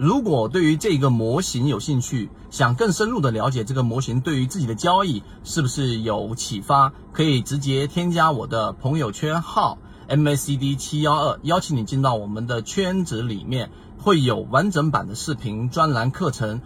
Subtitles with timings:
[0.00, 9.76] 如果对于这个模型有兴趣，想更深入的了解这个模型对于自己的交易是不是有启发，可以直接添加我的朋友圈号
[10.08, 16.62] MACD 七幺二，邀请你进到我们的圈子里面，会有完整版的视频专栏课程。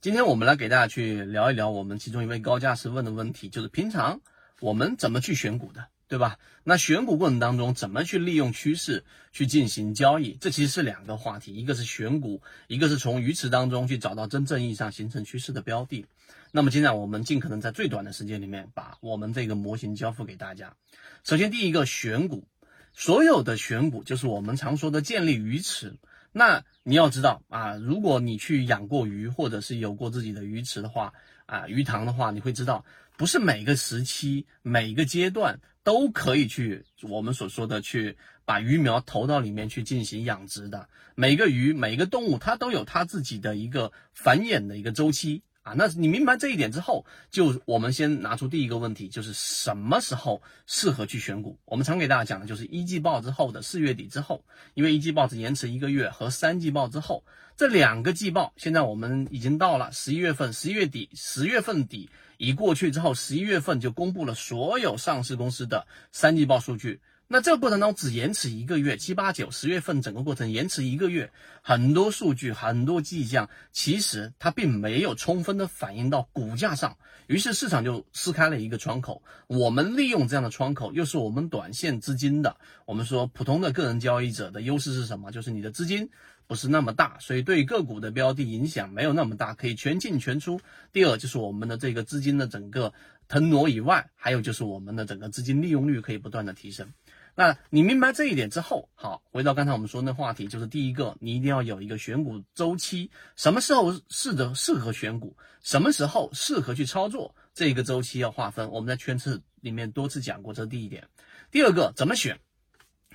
[0.00, 4.20] 今天我们来给大家去聊一聊我们其中一位高价值问的问题，就是平常
[4.60, 5.86] 我们怎么去选股的。
[6.12, 6.38] 对吧？
[6.62, 10.36] 那选股过程当中，怎么去利用趋势去进行交易？
[10.38, 16.04] 这其实是两个话题，一个是选股，一个是从鱼池当中去找到真正意义上形成趋势的标的。
[16.50, 20.76] 那么，今天我们尽可能在最短的时间里面，把我们这个模型交付给大家。
[21.24, 22.44] 首先，第一个选股，
[22.92, 25.94] 所有的选股就是我们常说的建立鱼池。
[26.30, 31.14] 那你要知道啊，如果你去养过鱼，或者是有过自己的鱼池的话，
[31.46, 32.84] 啊，鱼塘的话，你会知道，
[33.22, 35.60] 不是每个时期、每个阶段。
[35.84, 40.88] 都可以去我们所说的去把鱼苗投到里面去进行养殖的。
[41.16, 45.74] 每个鱼、每个动物，它都有它自己的一个繁衍的一个周期啊。
[45.76, 51.58] 那你明白这一点之后，就我们先拿出第一个问题，就是什么时候适合去选股？
[51.64, 57.24] 我们常给大家讲的就是一季报之后的四月底之后，因为一季报只延迟一个月，和三季报之后
[57.56, 62.10] 这两个季报，现在我们已经到了十一月份，十一月底，十月份底。
[62.38, 67.00] 一过去之后，十一月份就公布了所有上市公司的三季报数据。
[67.32, 76.98] 那这个过程当中只延迟一个月，七八九十月份整个过程延迟一个月，很多数据、很多迹象，其实它并没有充分的反映到股价上。
[77.28, 79.22] 于是市场就撕开了一个窗口。
[79.46, 82.58] 我们利用这样的窗口，又是我们短线资金的。
[82.84, 85.32] 我们说普通的个人交易者的优势是什么？
[85.32, 86.10] 就是你的资金。
[86.48, 90.60] 不是那么大，所以对个股的标的影响没有那么大，可以全进全出。
[90.92, 92.92] 第二就是我们的这个资金的整个
[93.26, 96.92] 腾挪以外，还有就是我们的整个资金利用率可以不断的提升。
[97.34, 108.70] 那你明白这一点之后，好，回到刚才我们说那话题，就是第一个，你一定要有一个选股周期，什么时候适的适合选股，什么时候适合去操作，这个周期要划分。
[108.70, 111.08] 我们在圈次里面多次讲过，这是第一点。
[111.50, 112.38] 第二个怎么选，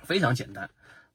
[0.02, 0.68] 非常简单。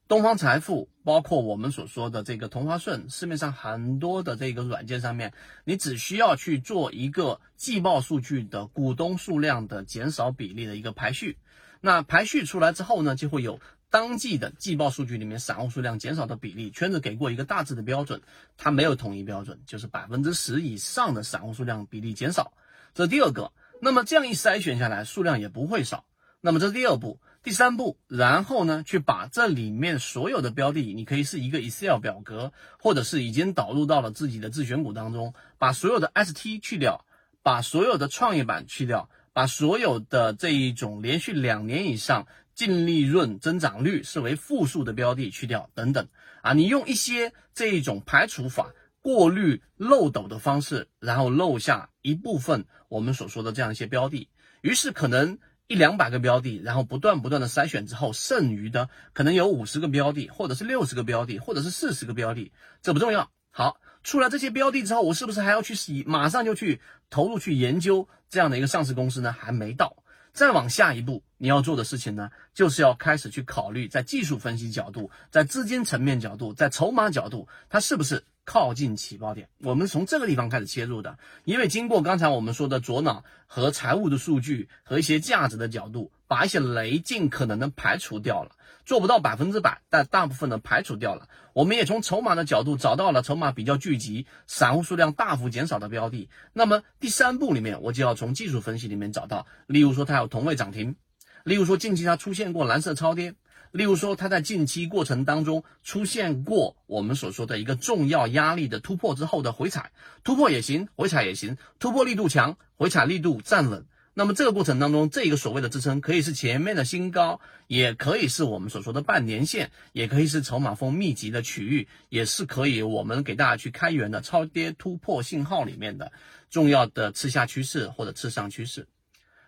[0.08, 5.34] 东方财富，包括我们所说的这个同花顺，市面上很多的这个软件上面，
[5.66, 11.38] 你只需要去做一个季报数据的股东数量的减少比例的一个排序。
[11.86, 16.72] 那排序出来之后呢，就会有当季的季报数据里面散户数量减少的比例。
[16.72, 18.22] 圈子给过一个大致的标准，
[18.56, 22.54] 它没有统一标准，就是百分之十以上的散户数量比例减少。
[22.94, 23.52] 这第二个。
[23.82, 26.06] 那么这样一筛选下来，数量也不会少。
[26.40, 27.20] 那么这是第二步。
[27.44, 37.04] 第三步，然后呢，去把这里面所有的标的，你可以是一个 Excel 表格，或者是已经导入到了自己的自选股当中，把所有的 ST 去掉，
[37.42, 46.08] 把所有的创业板去掉，把所有的这一种连续两年以上净利润增长率视为负数的标的去掉，等等
[46.42, 54.30] 啊，你用一些这一种排除法、过滤漏斗的方式，然后漏下一部分我们所说的这样一些标的，
[54.62, 55.40] 于是可能。
[55.68, 62.52] 一两百个标的，然后不断不断的筛选之后，剩余的可能有五十个标的，或者是六十个标的，或者是四十个标的，
[62.82, 63.32] 这不重要。
[63.50, 69.32] 好，出了这些标的之后，我是不是还要去洗，马上就去投入去研究这样的一个上市公司呢？
[69.32, 69.96] 还没到。
[70.34, 78.24] 再往下一步，你要做的事情呢，就是要开始去考虑，在技术分析角度，在资金层面角度，在筹码角度，它是不是？
[78.46, 81.18] 靠近起爆点，我们从这个地方开始切入的。
[81.46, 88.52] 因为经过刚才我们说的左脑和财务的数据和一些价值的角度，把一些雷尽可能的排除掉了，
[88.86, 91.30] 做不到百分之百，但大部分的排除掉了。
[91.54, 96.30] 我们也从筹码的角度找到了筹码比较聚集、散户数量大幅减少的标的。
[96.52, 100.98] 那么第三步里面，我就要从技术分析里面找到，例如说它有同位涨停，
[101.44, 103.36] 例如说近期它出现过蓝色超跌。
[103.72, 109.92] 例如说，它在近期过程当中出现过我们所说的一个重要压力的突破之后的回踩，
[110.24, 113.88] 突破也行，回踩也行，突破力度强，回踩力度站稳。
[114.14, 126.12] 那么这个过程当中，这个所谓的支撑可以是前面的新高，也可以是我们所说的半年线，也可以是筹码峰密集的区域，也是可以我们给大家去开源的超跌突破信号里面的
[126.52, 128.86] 重要的次下趋势或者次上趋势。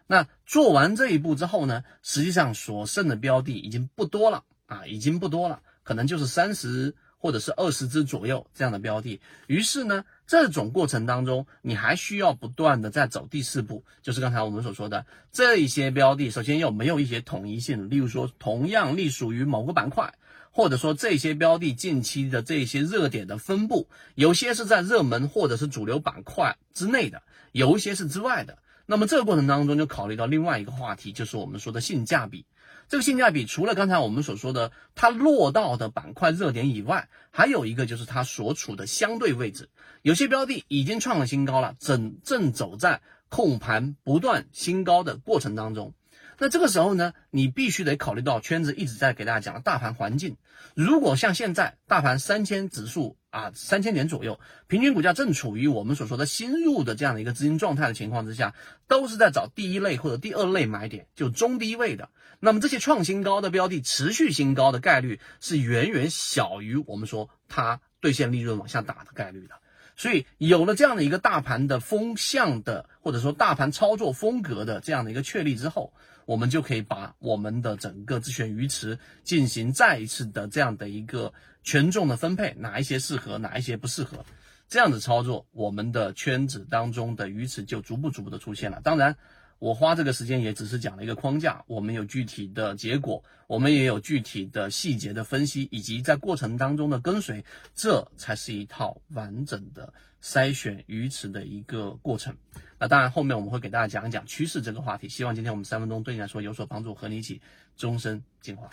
[0.08, 9.20] 那做完这一步之后呢，实际上所剩的标的已经不多了啊，已经不多了，可能就是三十或者是二十只左右这样的标的。
[9.48, 20.14] 于是呢，这种过程当中，你还需要不断的在走第四步，就是刚才我们所说的这一些标的，首先有没有一些统一性，例如说同样隶属于某个板块。
[20.58, 27.22] 或者说这些标的近期的这些热点的分布，有些是在热门或者是主流板块之内的，
[27.52, 28.58] 有一些是之外的。
[28.86, 32.46] 那么这个过程当中就考虑到另外一个话题，就是我们说的性价比。
[32.88, 39.70] 这个性价比除了刚才我们所说的它落到的板块热点以外，还有一个就是它所处的相对位置。
[40.04, 45.94] 有些标的已经创了新高了，正正走在控盘不断新高的过程当中。
[46.38, 50.38] 那这个时候呢，你必须得考虑到圈子一直在给大家讲的大盘环境。
[50.74, 58.54] 如果像现在大盘三千指数啊，三千点左右，平均股价正处于我们所说的新入的这样的一个资金状态的情况之下，
[58.88, 62.10] 都是在找第一类或者第二类买点，就中低位的。
[62.40, 69.56] 那么这些创新高的标的持续新高的概率是远远小于我们说它兑现利润往下打的概率的。
[69.96, 75.94] 所以有了这样的一个大盘的风向的，或者说大盘操作风格的这样的一个确立之后，
[76.26, 81.34] 我们就可以把我们的整个自选鱼池进行再一次的这样的一个
[81.64, 84.26] 权重的分配，哪一些适合，哪一些不适合，
[84.68, 88.82] 这样子操作，我们的圈子当中的鱼池就逐步逐步的出现了。
[88.84, 89.16] 当然。
[89.60, 97.44] 我花这个时间也只是讲了一个框架，我们有具体的结果，我们也有具体的细节的分析，以及在过程当中的跟随，
[97.74, 102.36] 这才是一套完整的筛选鱼池的一个过程。
[102.78, 105.08] 那当然，后面我们会给大家讲一讲趋势这个话题。
[105.08, 107.42] 希望今天我们三分钟对你来说有所帮助，和你一起
[107.78, 108.70] 终身进化。